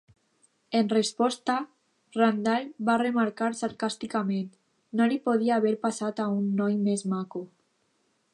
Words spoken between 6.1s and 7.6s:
a un noi més maco.